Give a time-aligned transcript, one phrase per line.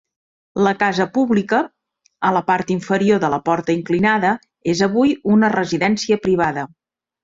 [0.67, 1.59] La casa pública,
[2.31, 4.35] a la part inferior de la porta inclinada,
[4.77, 6.71] és avui una residència privada.